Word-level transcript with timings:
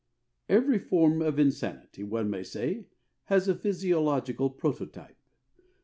Every 0.49 0.79
form 0.79 1.21
of 1.21 1.37
insanity, 1.37 2.01
one 2.03 2.27
may 2.31 2.41
say, 2.41 2.85
has 3.25 3.47
a 3.47 3.53
physiological 3.53 4.49
prototype. 4.49 5.21